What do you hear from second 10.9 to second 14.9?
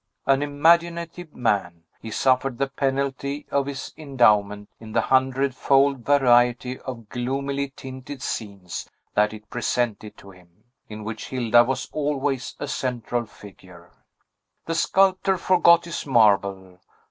which Hilda was always a central figure. The